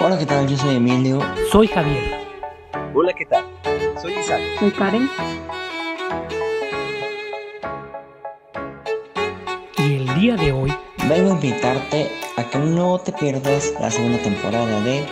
Hola, 0.00 0.18
¿qué 0.18 0.26
tal? 0.26 0.48
Yo 0.48 0.56
soy 0.56 0.76
Emilio. 0.76 1.20
Soy 1.50 1.66
Javier. 1.66 2.26
Hola, 2.94 3.12
¿qué 3.12 3.26
tal? 3.26 3.44
Soy 4.00 4.14
Isaac. 4.14 4.40
Soy 4.58 4.70
Karen. 4.70 5.10
Y 9.76 9.96
el 9.96 10.14
día 10.14 10.36
de 10.36 10.52
hoy 10.52 10.72
Vengo 11.08 11.30
a 11.30 11.34
invitarte 11.34 12.10
a 12.36 12.44
que 12.44 12.58
no 12.58 12.98
te 12.98 13.12
pierdas 13.12 13.72
la 13.80 13.90
segunda 13.90 14.18
temporada 14.18 14.78
de 14.82 15.06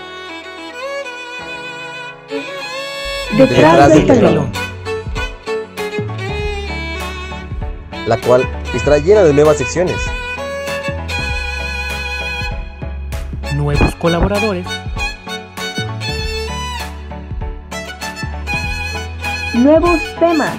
Detrás, 3.38 3.88
Detrás 3.88 3.95
del 3.95 4.06
telón. 4.06 4.66
La 8.06 8.16
cual 8.19 8.48
estará 8.74 8.98
llena 8.98 9.23
de 9.23 9.33
nuevas 9.33 9.59
secciones. 9.59 9.96
nuevos 13.55 13.95
colaboradores, 13.96 14.66
Nuevos 19.55 19.98
temas. 20.20 20.55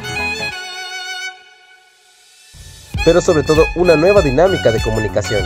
pero 3.06 3.22
sobre 3.22 3.44
todo 3.44 3.64
una 3.76 3.96
nueva 3.96 4.22
dinámica 4.22 4.72
de 4.72 4.82
comunicación. 4.82 5.46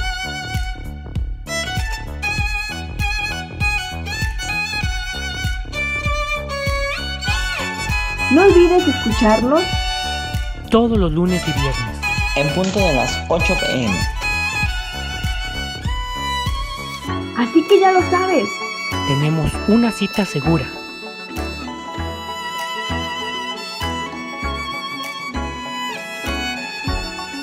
No 8.32 8.44
olvides 8.44 8.88
escucharnos 8.88 9.62
todos 10.72 10.98
los 10.98 11.12
lunes 11.12 11.44
y 11.48 11.52
viernes. 11.52 11.91
En 12.35 12.48
punto 12.55 12.79
de 12.79 12.93
las 12.93 13.20
8 13.27 13.54
pm. 13.60 13.93
Así 17.38 17.62
que 17.68 17.79
ya 17.79 17.91
lo 17.91 18.01
sabes. 18.10 18.48
Tenemos 19.07 19.51
una 19.68 19.91
cita 19.91 20.23
segura. 20.23 20.65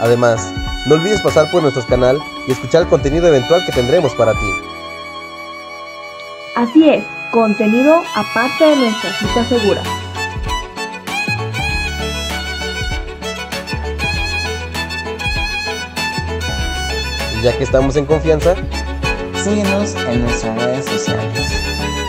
Además, 0.00 0.54
no 0.86 0.94
olvides 0.94 1.20
pasar 1.20 1.50
por 1.50 1.62
nuestro 1.62 1.84
canal 1.84 2.18
y 2.46 2.52
escuchar 2.52 2.82
el 2.82 2.88
contenido 2.88 3.28
eventual 3.28 3.64
que 3.66 3.72
tendremos 3.72 4.14
para 4.14 4.32
ti. 4.32 4.50
Así 6.56 6.88
es, 6.88 7.04
contenido 7.30 8.02
aparte 8.14 8.64
de 8.64 8.76
nuestra 8.76 9.12
cita 9.18 9.44
segura. 9.44 9.82
Ya 17.42 17.56
que 17.56 17.64
estamos 17.64 17.96
en 17.96 18.06
confianza, 18.06 18.54
Síguenos 19.42 19.94
en 19.94 20.22
nuestras 20.22 20.62
redes 20.62 20.84
sociales. 20.84 22.07